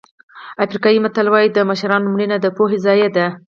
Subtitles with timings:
[0.63, 3.27] افریقایي متل وایي د مشرانو مړینه د پوهې ضایع ده.